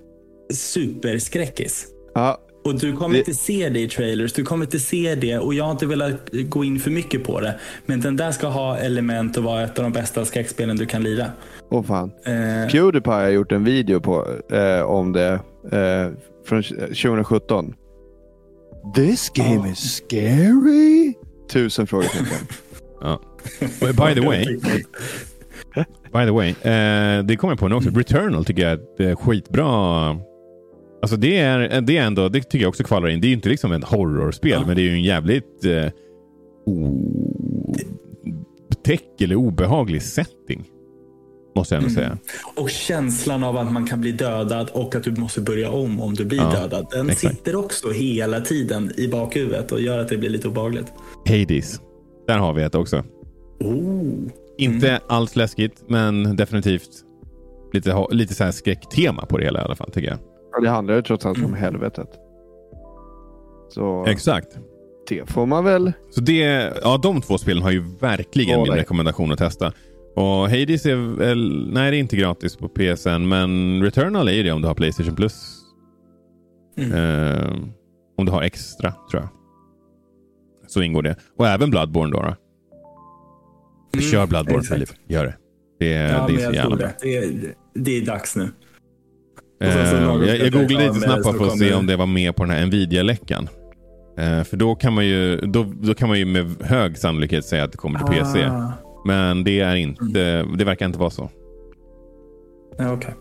[0.53, 1.87] superskräckis.
[2.13, 3.19] Ja, och du kommer det...
[3.19, 4.33] inte se det i trailers.
[4.33, 7.39] Du kommer inte se det och jag har inte velat gå in för mycket på
[7.39, 7.59] det.
[7.85, 11.03] Men den där ska ha element och vara ett av de bästa skräckspelen du kan
[11.03, 11.31] lira.
[11.69, 12.12] Åh oh, fan.
[12.25, 12.71] Eh...
[12.71, 15.39] Pewdiepie har gjort en video på, eh, om det
[15.71, 16.12] eh,
[16.45, 17.73] från 2017.
[18.95, 19.71] This game oh.
[19.71, 21.13] is scary?
[21.49, 22.47] Tusen frågetecken.
[23.01, 23.21] ja.
[23.80, 24.45] By the way.
[26.13, 26.49] By the way.
[26.49, 27.89] Eh, det kommer jag på nu också.
[27.89, 30.17] Returnal tycker jag är ett skitbra
[31.01, 33.21] Alltså det, är, det är ändå, det tycker jag också kvalar in.
[33.21, 34.63] Det är ju inte liksom ett horrorspel, ja.
[34.67, 35.91] men det är ju en jävligt eh,
[38.69, 40.65] otäck eller obehaglig setting.
[41.57, 42.03] Måste jag ändå mm.
[42.03, 42.17] säga.
[42.55, 46.13] Och känslan av att man kan bli dödad och att du måste börja om om
[46.13, 46.87] du blir ja, dödad.
[46.91, 47.35] Den exakt.
[47.35, 50.93] sitter också hela tiden i bakhuvudet och gör att det blir lite obehagligt.
[51.27, 51.81] Hades.
[52.27, 53.03] Där har vi ett också.
[53.59, 54.31] Oh.
[54.57, 55.01] Inte mm.
[55.07, 56.89] alls läskigt, men definitivt
[57.73, 60.19] lite, lite så här skräcktema på det hela i alla fall tycker jag.
[60.51, 62.09] Ja, det handlar ju trots allt om helvetet.
[63.69, 64.57] Så Exakt.
[65.09, 65.93] Det får man väl.
[66.11, 69.73] Så det, ja, de två spelen har ju verkligen oh, min rekommendation att testa.
[70.17, 74.51] Och Hades är väl, nej det är inte gratis på PSN, men Returnal är det
[74.51, 75.58] om du har Playstation Plus.
[76.77, 76.91] Mm.
[76.91, 77.53] Eh,
[78.17, 79.30] om du har extra, tror jag.
[80.67, 81.15] Så ingår det.
[81.38, 82.21] Och även Bloodborne då.
[82.21, 82.36] då.
[83.93, 85.36] Mm, Kör Bloodborne Filip, gör det.
[85.80, 86.89] Det, ja, det är så jävla bra.
[87.01, 88.43] Det är, det är dags nu.
[89.63, 89.69] Uh,
[90.27, 92.65] jag, jag googlade lite snabbt för att se om det var med på den här
[92.65, 93.49] Nvidia-läckan.
[94.19, 97.63] Uh, för då kan, man ju, då, då kan man ju med hög sannolikhet säga
[97.63, 98.25] att det kommer till ah.
[98.25, 98.49] PC.
[99.07, 101.29] Men det, är inte, det verkar inte vara så.
[102.77, 102.95] Ja, Okej.
[102.97, 103.13] Okay.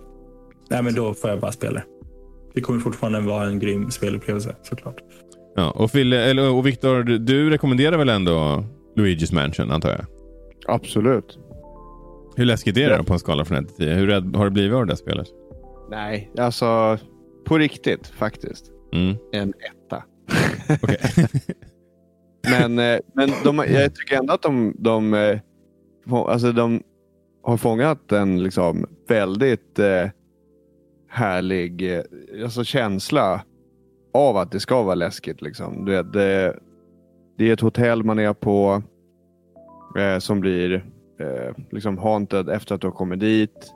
[0.71, 1.83] Nej, men då får jag bara spela
[2.55, 2.61] det.
[2.61, 4.97] kommer fortfarande vara en grym spelupplevelse såklart.
[5.57, 8.65] Ja, och, Phil, eller, och Victor, du, rekommenderar väl ändå
[8.97, 10.07] Luigi's Mansion antar jag?
[10.67, 11.39] Absolut.
[12.37, 13.95] Hur läskigt är det på en skala från 1 till 10?
[13.95, 15.27] Hur rädd har du blivit av det där spelet?
[15.91, 16.99] Nej, alltså
[17.45, 18.71] på riktigt faktiskt.
[18.93, 19.17] Mm.
[19.33, 20.03] En etta.
[22.51, 25.39] men eh, men de, jag tycker ändå att de, de, eh,
[26.13, 26.83] alltså de
[27.43, 30.09] har fångat en liksom väldigt eh,
[31.09, 32.03] härlig eh,
[32.43, 33.43] alltså känsla
[34.15, 35.43] av att det ska vara läskigt.
[35.43, 35.85] Liksom.
[35.85, 36.57] Du vet, det,
[37.39, 38.83] det är ett hotell man är på
[39.99, 40.75] eh, som blir
[41.21, 43.73] eh, liksom haunted efter att du har kommit dit.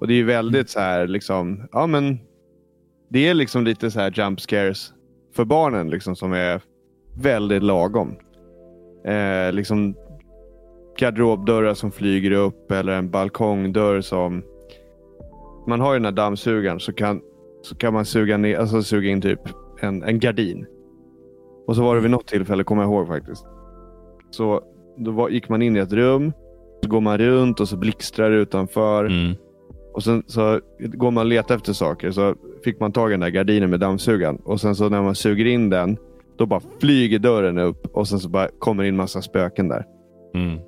[0.00, 0.66] Och det är väldigt mm.
[0.66, 2.18] så här, liksom, ja men
[3.08, 4.92] det är liksom lite så här jump scares
[5.36, 6.62] för barnen liksom som är
[7.16, 8.16] väldigt lagom.
[9.04, 9.94] Eh, liksom
[11.00, 14.42] garderobdörrar som flyger upp eller en balkongdörr som...
[15.66, 17.20] Man har ju den här dammsugaren så kan
[17.62, 19.40] så kan man suga, ner, alltså suga in typ
[19.80, 20.66] en, en gardin.
[21.66, 23.46] Och så var det vid något tillfälle, kommer jag ihåg faktiskt.
[24.30, 24.60] Så
[24.96, 26.32] då var, gick man in i ett rum,
[26.82, 29.04] så går man runt och så blixtrar det utanför.
[29.04, 29.34] Mm.
[29.92, 32.10] Och sen så går man och letar efter saker.
[32.10, 32.34] Så
[32.64, 34.36] fick man tag i den där gardinen med dammsugaren.
[34.36, 35.96] Och sen så när man suger in den,
[36.36, 39.84] då bara flyger dörren upp och sen så bara kommer in massa spöken där.
[40.34, 40.58] Mm.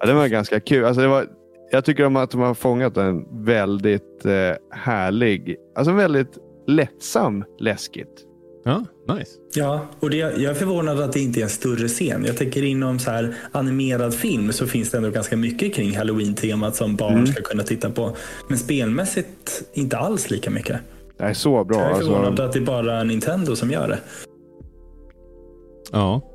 [0.00, 0.84] Ja, det var ganska kul.
[0.84, 1.26] Alltså det var,
[1.70, 4.32] jag tycker om att de har fångat en väldigt eh,
[4.70, 8.26] härlig, alltså väldigt lättsam läskigt.
[8.64, 9.30] Ja, nice.
[9.54, 12.24] Ja, och det, jag är förvånad att det inte är en större scen.
[12.26, 16.76] Jag tänker inom så här animerad film så finns det ändå ganska mycket kring halloween-temat
[16.76, 17.26] som barn mm.
[17.26, 18.16] ska kunna titta på.
[18.48, 20.80] Men spelmässigt inte alls lika mycket.
[21.18, 21.80] Det är så bra.
[21.80, 22.42] Jag är förvånad alltså...
[22.42, 23.98] att det är bara Nintendo som gör det.
[25.92, 26.29] Ja.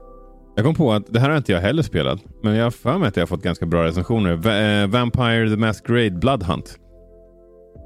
[0.55, 2.19] Jag kom på att det här har inte jag heller spelat.
[2.43, 4.35] Men jag har för mig att jag har fått ganska bra recensioner.
[4.35, 6.79] Va äh, Vampire the Masquerade Bloodhunt.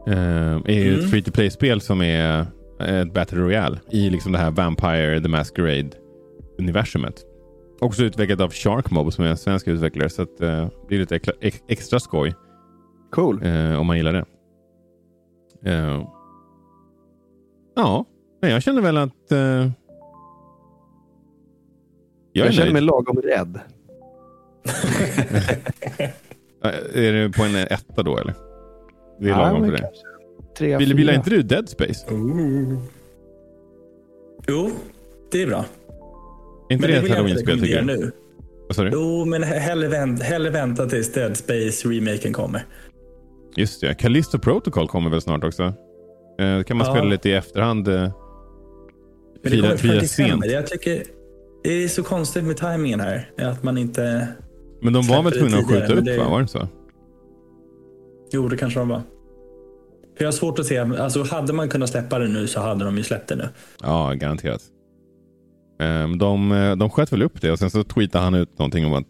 [0.08, 1.00] Uh, är ju mm.
[1.00, 2.46] ett free to play-spel som är
[2.80, 7.26] ett Battle Royale i liksom det här Vampire the Masquerade-universumet.
[7.80, 10.10] Också utvecklat av Sharkmob som är en svensk utvecklare.
[10.10, 11.20] Så att, uh, det är lite
[11.68, 12.36] extra skoj.
[13.12, 13.44] Cool.
[13.80, 14.26] Om man gillar det.
[17.76, 18.06] Ja,
[18.42, 19.32] jag känner väl att...
[22.34, 23.60] Jag, jag känner mig lagom rädd.
[26.94, 28.34] är det på en etta då eller?
[29.20, 29.90] Det är lagom för det.
[30.58, 32.14] Tre, Vill, vill inte du Dead Space?
[32.14, 32.80] Ooh.
[34.48, 34.72] Jo,
[35.32, 35.66] det är bra.
[36.70, 37.86] Inte men det, ett halloween-spel tycker du?
[37.86, 38.12] Nu.
[38.68, 38.90] Vad sa du?
[38.94, 42.66] Jo, men hellre, vänt, hellre vänta tills Dead Space-remaken kommer.
[43.56, 43.94] Just det.
[43.94, 45.64] Callisto Protocol kommer väl snart också?
[45.64, 46.94] Eh, kan man ja.
[46.94, 47.88] spela lite i efterhand.
[47.88, 48.12] Eh,
[49.44, 50.46] fira, fira sent.
[50.46, 51.04] Jag tycker
[51.64, 53.32] det är så konstigt med tajmingen här.
[53.38, 54.28] Att man inte...
[54.82, 56.06] Men de var väl tvungna att skjuta upp?
[56.06, 56.18] Det...
[56.18, 56.30] Va?
[56.30, 56.68] Var det så?
[58.32, 59.02] Jo, det kanske de var.
[60.18, 60.78] jag har svårt att se.
[60.78, 63.50] Alltså, hade man kunnat släppa det nu så hade de ju släppt det nu.
[63.82, 64.62] Ja, garanterat.
[65.80, 68.94] Ehm, de, de sköt väl upp det och sen så tweetade han ut någonting om
[68.94, 69.06] att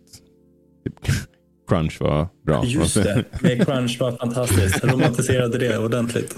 [1.69, 2.65] Crunch var bra.
[2.65, 4.83] Just det, med Crunch var fantastiskt.
[4.83, 6.35] romantiserade det ordentligt.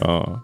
[0.00, 0.40] ja.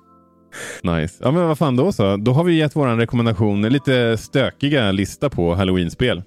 [0.82, 1.14] Nice.
[1.24, 2.16] Ja men vad fan då så.
[2.16, 6.22] Då har vi gett våran rekommendation, en lite stökiga lista på halloween-spel.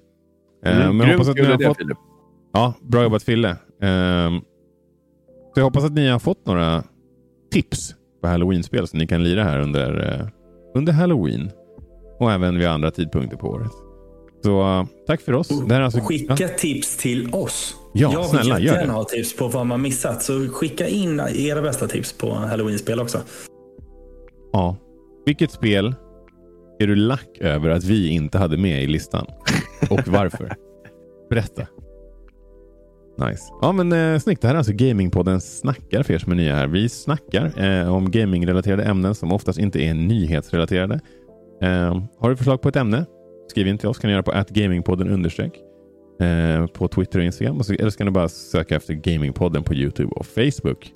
[0.65, 1.77] Mm, uh, men hoppas att ni har fått...
[2.53, 3.49] Ja, bra jobbat Fille.
[3.49, 4.41] Uh,
[5.53, 6.83] så jag hoppas att ni har fått några
[7.51, 10.27] tips på halloween-spel som ni kan lira här under, uh,
[10.75, 11.51] under halloween.
[12.19, 13.71] Och även vid andra tidpunkter på året.
[14.43, 15.47] Så uh, tack för oss.
[15.67, 15.99] Det här alltså...
[15.99, 16.47] Skicka ja.
[16.47, 17.75] tips till oss.
[17.93, 20.23] Ja, jag snälla, vill jättegärna ha tips på vad man missat.
[20.23, 23.21] Så skicka in era bästa tips på halloween-spel också.
[24.53, 24.77] Ja.
[25.25, 25.95] Vilket spel
[26.79, 29.25] är du lack över att vi inte hade med i listan?
[29.89, 30.55] Och varför?
[31.29, 31.67] Berätta.
[33.17, 33.43] Nice.
[33.61, 34.41] Ja men eh, snyggt.
[34.41, 36.67] Det här är alltså Gamingpodden Snackar för er som är nya här.
[36.67, 40.99] Vi snackar eh, om gamingrelaterade ämnen som oftast inte är nyhetsrelaterade.
[41.61, 43.05] Eh, har du förslag på ett ämne?
[43.49, 43.99] Skriv in till oss.
[43.99, 45.59] kan du göra på atgamingpodden understreck.
[46.21, 47.61] Eh, på Twitter och Instagram.
[47.79, 50.91] eller så kan du bara söka efter Gamingpodden på Youtube och Facebook.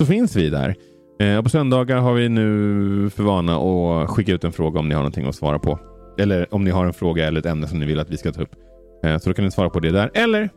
[0.00, 0.74] Så finns vi där.
[1.20, 4.94] Eh, på söndagar har vi nu för vana att skicka ut en fråga om ni
[4.94, 5.78] har någonting att svara på.
[6.18, 8.32] Eller om ni har en fråga eller ett ämne som ni vill att vi ska
[8.32, 8.54] ta upp.
[9.04, 10.10] Eh, så då kan ni svara på det där.
[10.14, 10.50] Eller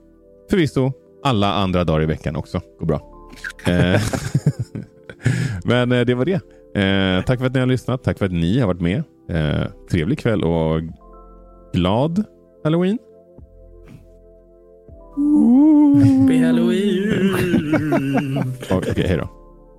[0.49, 0.91] förvisso
[1.23, 2.61] alla andra dagar i veckan också.
[2.79, 3.01] Går bra.
[3.67, 4.01] Eh,
[5.65, 6.41] men eh, det var det.
[6.81, 8.03] Eh, tack för att ni har lyssnat.
[8.03, 9.03] Tack för att ni har varit med.
[9.29, 10.81] Eh, trevlig kväll och
[11.73, 12.23] glad
[12.63, 12.97] halloween.
[15.95, 17.35] Happy halloween!
[18.71, 19.42] Okej, okay, hej då.